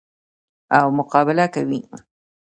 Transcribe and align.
او 0.77 0.85
مقابله 0.97 1.45
کوي. 1.53 1.79